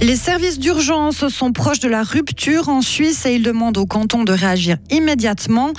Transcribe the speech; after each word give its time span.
Les 0.00 0.16
services 0.16 0.58
d'urgence 0.58 1.28
sont 1.28 1.52
proches 1.52 1.80
de 1.80 1.88
la 1.88 2.02
rupture 2.02 2.68
en 2.68 2.80
Suisse 2.80 3.26
et 3.26 3.34
ils 3.34 3.42
demandent 3.42 3.76
au 3.78 3.84
canton 3.84 4.24
de 4.24 4.32
réagir 4.32 4.76
immédiatement. 4.90 5.72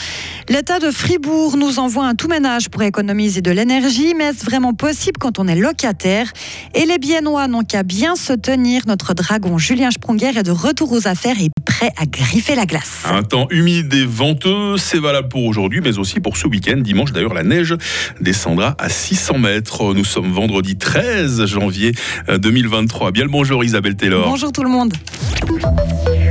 L'État 0.50 0.80
de 0.80 0.92
Fribourg 0.92 1.58
nous 1.58 1.80
envoie 1.80 2.06
un 2.06 2.16
tout 2.16 2.28
ménage 2.28 2.70
pour 2.70 2.84
économiser 2.84 3.42
de 3.42 3.50
l'énergie, 3.50 4.14
mais 4.16 4.26
est-ce 4.26 4.46
vraiment 4.46 4.74
possible 4.74 5.18
quand 5.20 5.40
on 5.40 5.48
est 5.48 5.56
locataire? 5.56 6.32
Et 6.76 6.86
les 6.86 6.98
Biennois 6.98 7.48
n'ont 7.48 7.64
qu'à 7.64 7.84
bien 7.84 8.16
se 8.16 8.34
tenir. 8.34 8.84
Notre 8.88 9.14
dragon 9.14 9.58
Julien 9.58 9.90
Sprunger 9.90 10.38
est 10.38 10.44
de 10.44 10.52
retour 10.52 10.92
aux 10.92 11.08
affaires 11.08 11.40
et 11.42 11.50
prêt 11.80 11.94
à 11.96 12.06
griffer 12.06 12.56
la 12.56 12.66
glace. 12.66 13.04
Un 13.06 13.24
temps 13.24 13.48
humide 13.52 13.94
et 13.94 14.06
venteux, 14.06 14.76
c'est 14.76 15.00
valable 15.00 15.30
pour 15.30 15.46
aujourd'hui, 15.46 15.80
mais 15.82 15.98
aussi 15.98 16.20
pour 16.20 16.36
ce 16.36 16.46
week-end. 16.46 16.76
Dimanche, 16.76 17.14
d'ailleurs, 17.14 17.34
la 17.34 17.44
neige 17.44 17.74
descendra 18.20 18.76
à 18.78 18.90
600 18.90 19.38
mètres. 19.38 19.94
Nous 19.94 20.04
sommes 20.04 20.30
vendredi 20.30 20.76
13 20.76 21.46
janvier 21.46 21.94
2023. 22.28 23.12
Bien 23.12 23.24
le 23.24 23.30
bonjour 23.30 23.64
Isabelle 23.64 23.96
Taylor. 23.96 24.28
Bonjour 24.28 24.52
tout 24.52 24.64
le 24.64 24.70
monde. 24.70 24.94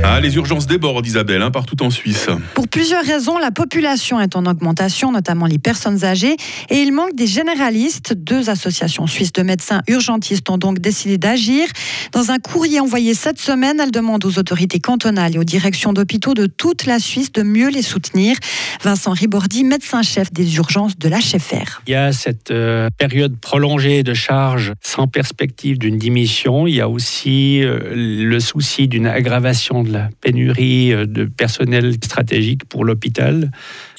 Ah, 0.01 0.21
les 0.21 0.35
urgences 0.37 0.65
débordent, 0.65 1.05
Isabelle, 1.05 1.41
hein, 1.41 1.51
partout 1.51 1.83
en 1.83 1.89
Suisse. 1.89 2.27
Pour 2.53 2.69
plusieurs 2.69 3.03
raisons, 3.03 3.37
la 3.37 3.51
population 3.51 4.21
est 4.21 4.37
en 4.37 4.45
augmentation, 4.45 5.11
notamment 5.11 5.45
les 5.45 5.59
personnes 5.59 6.05
âgées, 6.05 6.37
et 6.69 6.77
il 6.77 6.93
manque 6.93 7.15
des 7.15 7.27
généralistes. 7.27 8.13
Deux 8.13 8.49
associations 8.49 9.07
suisses 9.07 9.33
de 9.33 9.43
médecins 9.43 9.81
urgentistes 9.87 10.49
ont 10.49 10.57
donc 10.57 10.79
décidé 10.79 11.17
d'agir. 11.17 11.67
Dans 12.13 12.31
un 12.31 12.39
courrier 12.39 12.79
envoyé 12.79 13.13
cette 13.13 13.39
semaine, 13.39 13.79
elles 13.79 13.91
demandent 13.91 14.23
aux 14.23 14.39
autorités 14.39 14.79
cantonales 14.79 15.35
et 15.35 15.39
aux 15.39 15.43
directions 15.43 15.91
d'hôpitaux 15.91 16.33
de 16.33 16.45
toute 16.45 16.85
la 16.85 16.99
Suisse 16.99 17.33
de 17.33 17.43
mieux 17.43 17.69
les 17.69 17.81
soutenir. 17.81 18.37
Vincent 18.81 19.11
Ribordi, 19.11 19.65
médecin-chef 19.65 20.31
des 20.31 20.55
urgences 20.55 20.97
de 20.97 21.09
l'HFR. 21.09 21.81
Il 21.87 21.91
y 21.91 21.95
a 21.95 22.13
cette 22.13 22.51
euh, 22.51 22.89
période 22.97 23.37
prolongée 23.37 24.03
de 24.03 24.13
charge 24.13 24.73
sans 24.81 25.07
perspective 25.07 25.77
d'une 25.77 25.97
diminution. 25.97 26.67
Il 26.67 26.75
y 26.75 26.81
a 26.81 26.87
aussi 26.87 27.61
euh, 27.63 27.79
le 27.93 28.39
souci 28.39 28.87
d'une 28.87 29.07
aggravation 29.07 29.83
de 29.83 29.88
la 29.91 30.09
pénurie 30.21 30.93
euh, 30.93 31.05
de 31.05 31.25
personnel 31.25 31.93
stratégique 32.03 32.65
pour 32.65 32.85
l'hôpital. 32.85 33.51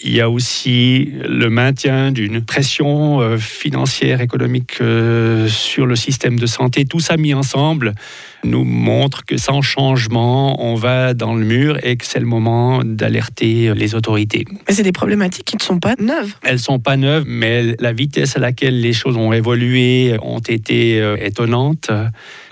Il 0.02 0.12
y 0.12 0.20
a 0.20 0.30
aussi 0.30 1.12
le 1.28 1.50
maintien 1.50 2.12
d'une 2.12 2.42
pression 2.42 3.20
euh, 3.20 3.36
financière, 3.36 4.20
économique 4.20 4.78
euh, 4.80 5.48
sur 5.48 5.86
le 5.86 5.96
système 5.96 6.38
de 6.38 6.46
santé. 6.46 6.84
Tout 6.84 7.00
ça 7.00 7.16
mis 7.16 7.34
ensemble 7.34 7.94
nous 8.42 8.64
montre 8.64 9.26
que 9.26 9.36
sans 9.36 9.60
changement, 9.60 10.64
on 10.64 10.74
va 10.74 11.12
dans 11.12 11.34
le 11.34 11.44
mur 11.44 11.78
et 11.84 11.96
que 11.96 12.06
c'est 12.06 12.20
le 12.20 12.26
moment 12.26 12.82
d'alerter 12.82 13.74
les 13.74 13.94
autorités. 13.94 14.46
Mais 14.66 14.74
c'est 14.74 14.82
des 14.82 14.92
problématiques 14.92 15.44
qui 15.44 15.56
ne 15.56 15.62
sont 15.62 15.78
pas 15.78 15.94
neuves. 15.98 16.34
Elles 16.42 16.54
ne 16.54 16.58
sont 16.58 16.78
pas 16.78 16.96
neuves, 16.96 17.24
mais 17.26 17.76
la 17.80 17.92
vitesse 17.92 18.36
à 18.36 18.40
laquelle 18.40 18.80
les 18.80 18.94
choses 18.94 19.18
ont 19.18 19.34
évolué 19.34 20.16
ont 20.22 20.38
été 20.38 20.96
étonnantes. 21.22 21.90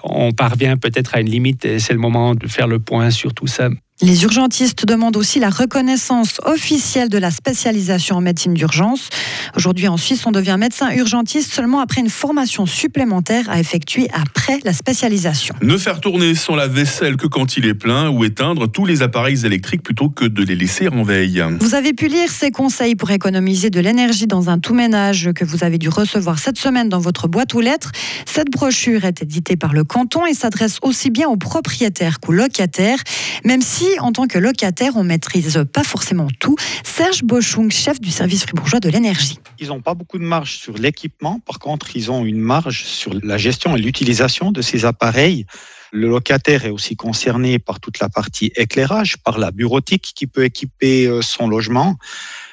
On 0.03 0.33
parvient 0.33 0.77
peut-être 0.77 1.15
à 1.15 1.21
une 1.21 1.31
limite 1.31 1.65
et 1.65 1.79
c'est 1.79 1.93
le 1.93 1.99
moment 1.99 2.35
de 2.35 2.47
faire 2.47 2.69
le 2.69 2.79
point 2.79 3.11
sur 3.11 3.35
tout 3.35 3.47
ça. 3.47 3.69
Les 4.01 4.23
urgentistes 4.23 4.87
demandent 4.87 5.17
aussi 5.17 5.41
la 5.41 5.51
reconnaissance 5.51 6.41
officielle 6.45 7.09
de 7.09 7.19
la 7.19 7.33
spécialisation 7.33 8.15
en 8.15 8.21
médecine 8.21 8.55
d'urgence. 8.55 9.09
Aujourd'hui 9.57 9.89
en 9.89 9.97
Suisse, 9.97 10.25
on 10.25 10.31
devient 10.31 10.55
médecin 10.57 10.93
urgentiste 10.93 11.53
seulement 11.53 11.81
après 11.81 12.01
une 12.01 12.09
formation 12.09 12.65
supplémentaire 12.65 13.51
à 13.51 13.59
effectuer 13.59 14.09
après 14.13 14.61
la 14.63 14.73
spécialisation. 14.73 15.53
Ne 15.63 15.77
faire 15.77 16.01
tourner 16.01 16.37
son 16.37 16.55
lave-vaisselle 16.55 17.17
que 17.17 17.27
quand 17.27 17.57
il 17.57 17.67
est 17.67 17.75
plein 17.75 18.09
ou 18.09 18.23
éteindre 18.23 18.71
tous 18.71 18.87
les 18.87 19.03
appareils 19.03 19.45
électriques 19.45 19.83
plutôt 19.83 20.11
que 20.11 20.27
de 20.27 20.45
les 20.45 20.55
laisser 20.55 20.87
en 20.87 21.03
veille. 21.03 21.43
Vous 21.59 21.75
avez 21.75 21.93
pu 21.93 22.07
lire 22.07 22.31
ces 22.31 22.53
conseils 22.53 22.95
pour 22.95 23.11
économiser 23.11 23.69
de 23.69 23.81
l'énergie 23.81 24.29
dans 24.29 24.49
un 24.49 24.61
tout 24.61 24.75
ménage 24.75 25.31
que 25.35 25.45
vous 25.45 25.65
avez 25.65 25.79
dû 25.79 25.89
recevoir 25.89 26.39
cette 26.39 26.59
semaine 26.59 26.89
dans 26.89 27.01
votre 27.01 27.27
boîte 27.27 27.53
aux 27.57 27.61
lettres. 27.61 27.91
Cette 28.27 28.51
brochure 28.51 29.05
est 29.05 29.23
éditée 29.23 29.57
par 29.57 29.73
le 29.73 29.83
canton 29.83 30.25
et 30.25 30.35
s'adresse 30.35 30.79
aussi 30.83 31.11
bien 31.11 31.29
aux 31.29 31.37
propriétaires 31.37 32.21
qu'aux 32.21 32.33
locataires, 32.33 33.03
même 33.45 33.61
si 33.61 33.88
en 34.01 34.13
tant 34.13 34.27
que 34.27 34.39
locataire, 34.39 34.93
on 34.97 35.05
maîtrise 35.05 35.65
pas 35.73 35.85
forcément 35.85 36.29
tout. 36.39 36.57
Serge 36.85 37.23
Bochung, 37.23 37.71
chef 37.71 38.01
du 38.01 38.11
service 38.11 38.43
fribourgeois 38.43 38.81
de 38.81 38.89
l'énergie. 38.89 39.39
Ils 39.59 39.69
n'ont 39.69 39.81
pas 39.81 39.95
beaucoup 39.95 40.19
de 40.19 40.25
marge 40.25 40.59
sur 40.59 40.75
l'équipement. 40.75 41.41
Par 41.47 41.59
contre, 41.59 41.97
ils 41.97 42.11
ont 42.11 42.25
une 42.25 42.41
marge 42.41 42.85
sur 42.85 43.13
la 43.23 43.39
gestion 43.39 43.77
et 43.77 43.81
l'utilisation 43.81 44.53
de 44.53 44.63
ces 44.63 44.85
appareils. 44.85 45.47
Le 45.93 46.09
locataire 46.09 46.67
est 46.67 46.71
aussi 46.71 46.97
concerné 46.97 47.59
par 47.59 47.81
toute 47.81 47.99
la 47.99 48.09
partie 48.09 48.53
éclairage, 48.57 49.17
par 49.19 49.39
la 49.39 49.51
bureautique 49.51 50.13
qui 50.15 50.27
peut 50.27 50.45
équiper 50.45 51.07
euh, 51.07 51.23
son 51.23 51.49
logement. 51.49 51.97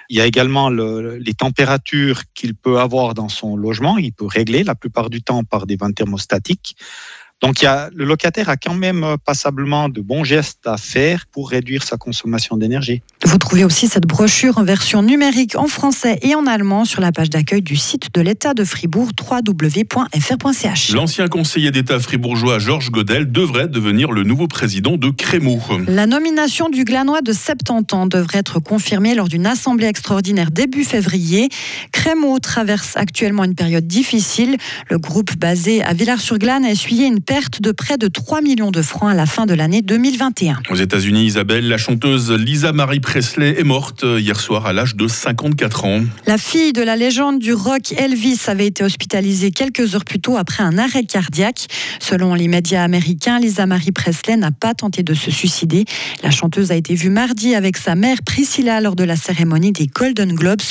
Il 0.10 0.18
y 0.18 0.22
a 0.22 0.26
également 0.26 0.70
le, 0.70 1.18
les 1.18 1.34
températures 1.34 2.22
qu'il 2.34 2.56
peut 2.56 2.80
avoir 2.80 3.14
dans 3.14 3.30
son 3.30 3.58
logement. 3.58 3.98
Il 3.98 4.14
peut 4.14 4.28
régler 4.28 4.64
la 4.64 4.76
plupart 4.76 5.10
du 5.10 5.22
temps 5.22 5.44
par 5.44 5.66
des 5.66 5.76
vents 5.76 5.92
thermostatiques. 5.92 6.78
Donc 7.46 7.62
il 7.62 7.66
y 7.66 7.68
a, 7.68 7.92
le 7.94 8.06
locataire 8.06 8.50
a 8.50 8.58
quand 8.58 8.74
même 8.74 9.04
euh, 9.04 9.18
passablement 9.24 9.88
de 9.88 10.02
bons 10.02 10.24
gestes 10.24 10.66
à 10.66 10.78
faire 10.78 11.28
pour 11.32 11.52
réduire 11.52 11.84
sa 11.84 11.96
consommation 11.96 12.58
d'énergie. 12.58 13.04
Vous 13.24 13.38
trouvez 13.38 13.64
aussi 13.64 13.88
cette 13.88 14.08
brochure 14.08 14.58
en 14.58 14.64
version 14.64 15.04
numérique 15.04 15.56
en 15.56 15.68
français 15.68 16.18
et 16.24 16.34
en 16.34 16.48
allemand 16.48 16.86
sur 16.86 17.02
la 17.02 17.12
page 17.12 17.30
d'accueil 17.30 17.62
du 17.62 17.76
site 17.76 18.08
de 18.16 18.22
l'État 18.22 18.56
de 18.56 18.64
Fribourg 18.64 19.10
www.fr.ch. 19.20 20.90
L'ancien 20.94 21.28
conseiller 21.28 21.70
d'État 21.70 22.00
fribourgeois 22.00 22.58
Georges 22.58 22.90
Godel 22.90 23.32
devrait 23.32 23.68
devenir 23.68 24.12
le 24.12 24.24
nouveau 24.24 24.48
président 24.48 24.98
de 24.98 25.12
Crémaux. 25.12 25.62
La 25.88 26.08
nomination 26.08 26.70
du 26.70 26.84
glanois 26.84 27.22
de 27.22 27.32
70 27.32 27.94
ans 27.94 28.08
devrait 28.08 28.40
être 28.40 28.60
confirmée 28.60 29.14
lors 29.14 29.28
d'une 29.28 29.46
assemblée 29.46 29.86
extraordinaire 29.86 30.50
début 30.50 30.84
février. 30.84 31.50
Crémaux 31.92 32.40
traverse 32.40 32.98
actuellement 32.98 33.44
une 33.44 33.54
période 33.54 33.86
difficile. 33.86 34.58
Le 34.90 34.98
groupe 34.98 35.38
basé 35.38 35.84
à 35.84 35.94
Villars-sur-Glane 35.94 36.66
a 36.66 36.72
essuyé 36.72 37.06
une 37.06 37.22
perte 37.36 37.62
de 37.62 37.74
près 37.74 37.98
de 37.98 38.08
3 38.08 38.40
millions 38.40 38.72
de 38.72 38.82
francs 38.82 39.12
à 39.12 39.14
la 39.14 39.26
fin 39.26 39.46
de 39.46 39.54
l'année 39.54 39.82
2021. 39.82 40.62
Aux 40.70 40.76
États-Unis, 40.76 41.26
Isabelle, 41.26 41.68
la 41.68 41.78
chanteuse 41.78 42.32
Lisa 42.32 42.72
Marie 42.72 43.02
Presley 43.02 43.60
est 43.60 43.66
morte 43.66 44.06
hier 44.18 44.40
soir 44.40 44.66
à 44.66 44.72
l'âge 44.72 44.96
de 44.96 45.06
54 45.06 45.84
ans. 45.84 46.04
La 46.28 46.38
fille 46.38 46.72
de 46.72 46.82
la 46.82 46.96
légende 46.96 47.40
du 47.40 47.54
rock 47.54 47.92
Elvis 47.98 48.40
avait 48.48 48.68
été 48.68 48.86
hospitalisée 48.86 49.52
quelques 49.52 49.96
heures 49.96 50.06
plus 50.06 50.22
tôt 50.22 50.38
après 50.38 50.64
un 50.64 50.78
arrêt 50.78 51.04
cardiaque. 51.04 51.68
Selon 52.00 52.36
les 52.36 52.48
médias 52.48 52.86
américains, 52.86 53.38
Lisa 53.38 53.66
Marie 53.66 53.92
Presley 53.92 54.38
n'a 54.38 54.52
pas 54.52 54.74
tenté 54.74 55.04
de 55.04 55.14
se 55.14 55.30
suicider. 55.30 55.84
La 56.24 56.32
chanteuse 56.32 56.72
a 56.72 56.76
été 56.76 56.96
vue 56.96 57.10
mardi 57.10 57.54
avec 57.54 57.76
sa 57.76 57.96
mère 57.96 58.20
Priscilla 58.26 58.80
lors 58.80 58.96
de 58.96 59.04
la 59.04 59.18
cérémonie 59.18 59.74
des 59.74 59.88
Golden 59.88 60.34
Globes 60.36 60.62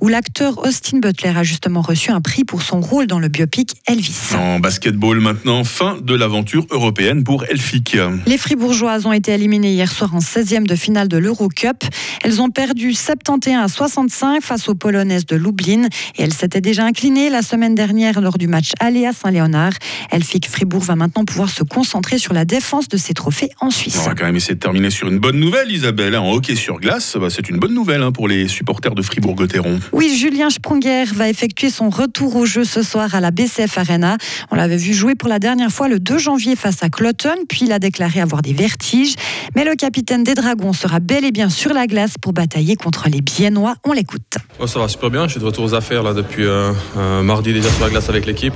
où 0.00 0.08
l'acteur 0.08 0.64
Austin 0.64 1.00
Butler 1.00 1.34
a 1.36 1.42
justement 1.42 1.82
reçu 1.82 2.12
un 2.12 2.22
prix 2.22 2.44
pour 2.44 2.62
son 2.62 2.80
rôle 2.80 3.08
dans 3.08 3.18
le 3.18 3.28
biopic 3.28 3.74
Elvis. 3.86 4.34
En 4.34 4.58
basketball 4.58 5.20
maintenant, 5.20 5.64
fin 5.64 5.98
de 6.04 6.14
l'aventure 6.14 6.66
européenne 6.70 7.24
pour 7.24 7.44
Elfic. 7.44 7.96
Les 8.26 8.38
Fribourgeoises 8.38 9.06
ont 9.06 9.12
été 9.12 9.32
éliminées 9.32 9.72
hier 9.72 9.90
soir 9.90 10.14
en 10.14 10.18
16e 10.18 10.66
de 10.66 10.74
finale 10.74 11.08
de 11.08 11.16
l'Eurocup. 11.16 11.84
Elles 12.22 12.42
ont 12.42 12.50
perdu 12.50 12.92
71 12.92 13.54
à 13.54 13.68
65 13.68 14.42
face 14.42 14.68
aux 14.68 14.74
Polonaises 14.74 15.26
de 15.26 15.36
Lublin 15.36 15.88
et 16.16 16.22
elles 16.22 16.32
s'étaient 16.32 16.60
déjà 16.60 16.84
inclinées 16.84 17.30
la 17.30 17.42
semaine 17.42 17.74
dernière 17.74 18.20
lors 18.20 18.38
du 18.38 18.46
match 18.46 18.72
aller 18.80 19.06
à 19.06 19.12
Saint-Léonard. 19.12 19.72
Elfic 20.10 20.48
Fribourg 20.48 20.82
va 20.82 20.96
maintenant 20.96 21.24
pouvoir 21.24 21.48
se 21.48 21.62
concentrer 21.62 22.18
sur 22.18 22.34
la 22.34 22.44
défense 22.44 22.88
de 22.88 22.96
ses 22.96 23.14
trophées 23.14 23.50
en 23.60 23.70
Suisse. 23.70 23.98
On 24.00 24.08
va 24.08 24.14
quand 24.14 24.26
même 24.26 24.36
essayer 24.36 24.54
de 24.54 24.60
terminer 24.60 24.90
sur 24.90 25.08
une 25.08 25.18
bonne 25.18 25.38
nouvelle, 25.38 25.70
Isabelle. 25.70 26.16
En 26.16 26.32
hockey 26.32 26.54
sur 26.54 26.78
glace, 26.80 27.16
bah, 27.18 27.28
c'est 27.30 27.48
une 27.48 27.58
bonne 27.58 27.74
nouvelle 27.74 28.02
hein, 28.02 28.12
pour 28.12 28.28
les 28.28 28.48
supporters 28.48 28.94
de 28.94 29.02
Fribourg-Gotteron. 29.02 29.80
Oui, 29.92 30.16
Julien 30.18 30.50
Sprunger 30.50 31.04
va 31.14 31.28
effectuer 31.28 31.70
son 31.70 31.88
retour 31.88 32.36
au 32.36 32.44
jeu 32.44 32.64
ce 32.64 32.82
soir 32.82 33.14
à 33.14 33.20
la 33.20 33.30
BCF 33.30 33.78
Arena. 33.78 34.18
On 34.50 34.56
l'avait 34.56 34.76
vu 34.76 34.92
jouer 34.92 35.14
pour 35.14 35.28
la 35.28 35.38
dernière 35.38 35.70
fois 35.70 35.88
le 35.88 35.93
2 35.98 36.18
janvier 36.18 36.56
face 36.56 36.82
à 36.82 36.88
Cloton, 36.88 37.34
puis 37.48 37.60
il 37.62 37.72
a 37.72 37.78
déclaré 37.78 38.20
avoir 38.20 38.42
des 38.42 38.52
vertiges. 38.52 39.14
Mais 39.54 39.64
le 39.64 39.74
capitaine 39.74 40.24
des 40.24 40.34
Dragons 40.34 40.72
sera 40.72 41.00
bel 41.00 41.24
et 41.24 41.32
bien 41.32 41.50
sur 41.50 41.72
la 41.72 41.86
glace 41.86 42.14
pour 42.20 42.32
batailler 42.32 42.76
contre 42.76 43.08
les 43.08 43.20
Biennois. 43.20 43.74
On 43.84 43.92
l'écoute. 43.92 44.38
Oh, 44.58 44.66
ça 44.66 44.78
va 44.78 44.88
super 44.88 45.10
bien, 45.10 45.26
je 45.26 45.32
suis 45.32 45.40
de 45.40 45.44
retour 45.44 45.64
aux 45.64 45.74
affaires 45.74 46.02
là, 46.02 46.14
depuis 46.14 46.44
euh, 46.44 46.72
euh, 46.96 47.22
mardi 47.22 47.52
déjà 47.52 47.70
sur 47.70 47.84
la 47.84 47.90
glace 47.90 48.08
avec 48.08 48.26
l'équipe. 48.26 48.54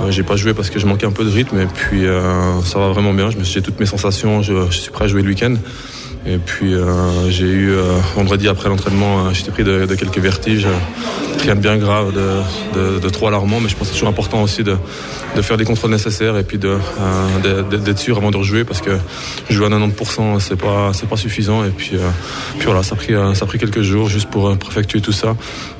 Euh, 0.00 0.10
j'ai 0.10 0.22
pas 0.22 0.36
joué 0.36 0.54
parce 0.54 0.70
que 0.70 0.78
je 0.78 0.86
manquais 0.86 1.06
un 1.06 1.12
peu 1.12 1.24
de 1.24 1.30
rythme 1.30 1.60
et 1.60 1.66
puis 1.66 2.06
euh, 2.06 2.60
ça 2.62 2.78
va 2.78 2.88
vraiment 2.90 3.12
bien. 3.12 3.30
Je 3.30 3.38
me 3.38 3.44
suis 3.44 3.62
toutes 3.62 3.80
mes 3.80 3.86
sensations, 3.86 4.42
je 4.42 4.70
suis 4.70 4.90
prêt 4.90 5.04
à 5.04 5.08
jouer 5.08 5.22
le 5.22 5.28
week-end. 5.28 5.54
Et 6.26 6.36
puis 6.36 6.74
euh, 6.74 7.30
j'ai 7.30 7.46
eu 7.46 7.70
euh, 7.70 7.98
vendredi 8.14 8.46
après 8.46 8.68
l'entraînement, 8.68 9.20
euh, 9.26 9.30
j'étais 9.32 9.50
pris 9.50 9.64
de, 9.64 9.86
quelques 9.86 10.18
vertiges, 10.18 10.66
rien 11.42 11.54
de 11.54 11.60
bien 11.60 11.78
grave, 11.78 12.12
de, 12.12 13.08
trop 13.08 13.28
alarmant, 13.28 13.58
mais 13.58 13.68
je 13.70 13.74
pense 13.74 13.88
que 13.88 13.94
c'est 13.94 13.98
toujours 13.98 14.10
important 14.10 14.42
aussi 14.42 14.62
de, 14.62 14.76
faire 15.40 15.56
des 15.56 15.64
contrôles 15.64 15.90
nécessaires 15.90 16.36
et 16.36 16.44
puis 16.44 16.58
d'être 16.58 17.98
sûr 17.98 18.18
avant 18.18 18.30
de 18.30 18.36
rejouer 18.36 18.64
parce 18.64 18.82
que 18.82 18.90
jouer 19.48 19.66
à 19.66 19.70
90% 19.70 20.38
c'est 20.40 20.56
pas 20.56 20.92
pas 21.08 21.16
suffisant. 21.16 21.64
Et 21.64 21.70
puis, 21.70 21.92
puis 22.58 22.66
voilà 22.66 22.82
ça 22.82 22.94
a 22.94 22.96
pris 22.96 23.14
ça 23.34 23.44
a 23.44 23.46
pris 23.46 23.58
quelques 23.58 23.82
jours 23.82 24.08
juste 24.08 24.28
pour, 24.28 24.52
effectuer 24.70 25.00
tout 25.00 25.12
ça. 25.12 25.34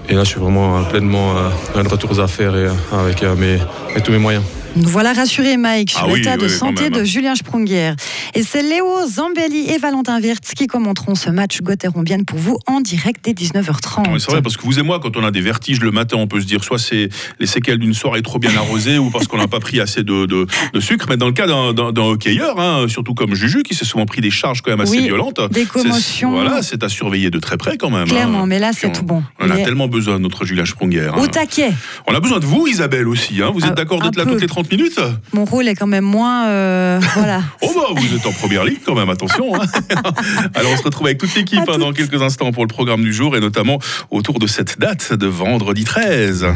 Et 0.08 0.14
là 0.14 0.24
je 0.24 0.30
suis 0.30 0.40
vraiment 0.40 0.82
pleinement 0.84 1.34
de 1.74 1.88
retour 1.88 2.12
aux 2.12 2.20
affaires 2.20 2.56
et 2.56 2.68
avec 2.92 3.22
mes, 3.38 3.58
avec 3.90 4.02
tous 4.02 4.12
mes 4.12 4.18
moyens. 4.18 4.44
Nous 4.76 4.88
voilà 4.88 5.12
rassurés, 5.12 5.56
Mike, 5.56 5.90
sur 5.90 6.00
Ah 6.04 6.06
oui, 6.08 6.20
l'état 6.20 6.36
de 6.36 6.44
oui, 6.44 6.50
santé 6.50 6.90
de 6.90 7.02
Julien 7.02 7.34
Sprunger. 7.34 7.94
Et 8.34 8.44
c'est 8.44 8.62
Léo 8.62 8.86
Zambelli 9.08 9.68
et 9.68 9.78
Valentin 9.78 10.20
Wirtz 10.20 10.52
qui 10.54 10.68
commenteront 10.68 11.16
ce 11.16 11.28
match 11.28 11.60
Gotteron-Bienne 11.60 12.24
pour 12.24 12.38
vous 12.38 12.56
en 12.68 12.80
direct 12.80 13.24
dès 13.24 13.32
19h30. 13.32 14.04
Oui, 14.12 14.20
c'est 14.20 14.30
vrai, 14.30 14.42
parce 14.42 14.56
que 14.56 14.62
vous 14.62 14.78
et 14.78 14.82
moi, 14.82 15.00
quand 15.00 15.16
on 15.16 15.24
a 15.24 15.32
des 15.32 15.40
vertiges 15.40 15.80
le 15.80 15.90
matin, 15.90 16.16
on 16.18 16.28
peut 16.28 16.40
se 16.40 16.46
dire 16.46 16.62
soit 16.62 16.78
c'est 16.78 17.08
les 17.40 17.46
séquelles 17.46 17.78
d'une 17.78 17.94
soirée 17.94 18.22
trop 18.22 18.38
bien 18.38 18.54
arrosée 18.56 18.96
ou 18.98 19.10
parce 19.10 19.26
qu'on 19.26 19.38
n'a 19.38 19.48
pas 19.48 19.58
pris 19.58 19.80
assez 19.80 20.04
de, 20.04 20.26
de- 20.26 20.46
de 20.72 20.80
sucre. 20.80 21.06
Mais 21.10 21.16
dans 21.16 21.26
le 21.26 21.32
cas 21.32 21.48
d'un- 21.48 22.02
hockeyeur, 22.02 22.60
hein, 22.60 22.86
surtout 22.88 23.14
comme 23.14 23.34
Juju, 23.34 23.64
qui 23.64 23.74
s'est 23.74 23.84
souvent 23.84 24.06
pris 24.06 24.20
des 24.20 24.30
charges 24.30 24.62
quand 24.62 24.70
même 24.70 24.80
assez 24.80 25.00
violentes. 25.00 25.40
des 25.50 25.62
c'est- 25.64 25.66
commotions. 25.68 26.30
Voilà, 26.30 26.62
c'est 26.62 26.84
à 26.84 26.88
surveiller 26.88 27.30
de 27.30 27.40
très 27.40 27.56
près 27.56 27.76
quand 27.76 27.90
même. 27.90 28.06
Clairement, 28.06 28.42
hein. 28.42 28.46
mais 28.46 28.60
là, 28.60 28.70
c'est 28.72 28.92
tout 28.92 29.02
bon. 29.04 29.24
On 29.40 29.50
a 29.50 29.56
est 29.56 29.64
tellement 29.64 29.88
besoin 29.88 30.14
de 30.18 30.22
notre 30.22 30.44
Julien 30.44 30.64
Sprunger. 30.64 31.10
hein. 31.12 31.18
Au 31.20 31.26
taquet. 31.26 31.72
On 32.06 32.14
a 32.14 32.20
besoin 32.20 32.38
de 32.38 32.46
vous, 32.46 32.68
Isabelle, 32.68 33.08
aussi. 33.08 33.42
hein. 33.42 33.50
Vous 33.52 33.64
êtes 33.64 33.70
Ah, 33.72 33.74
d'accord 33.74 34.00
d'être 34.00 34.16
là 34.16 34.24
toutes 34.24 34.40
les 34.40 34.46
30 34.46 34.59
minutes 34.70 35.00
Mon 35.32 35.44
rôle 35.44 35.68
est 35.68 35.74
quand 35.74 35.86
même 35.86 36.04
moins. 36.04 36.48
euh, 36.48 37.00
voilà. 37.14 37.42
Oh 37.62 37.70
bah 37.74 38.00
vous 38.00 38.14
êtes 38.16 38.26
en 38.26 38.32
première 38.32 38.64
ligue 38.64 38.80
quand 38.84 38.94
même, 38.94 39.10
attention. 39.10 39.54
hein. 39.54 39.66
Alors 40.54 40.72
on 40.72 40.76
se 40.76 40.82
retrouve 40.82 41.06
avec 41.06 41.18
toute 41.18 41.34
l'équipe 41.34 41.60
hein, 41.68 41.78
dans 41.78 41.92
quelques 41.92 42.20
instants 42.22 42.52
pour 42.52 42.64
le 42.64 42.68
programme 42.68 43.02
du 43.02 43.12
jour 43.12 43.36
et 43.36 43.40
notamment 43.40 43.78
autour 44.10 44.38
de 44.38 44.46
cette 44.46 44.78
date 44.78 45.12
de 45.12 45.26
vendredi 45.26 45.84
13. 45.84 46.46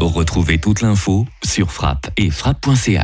Retrouvez 0.00 0.58
toute 0.58 0.80
l'info 0.82 1.26
sur 1.44 1.70
frappe 1.72 2.08
et 2.16 2.30
frappe.ch. 2.30 3.00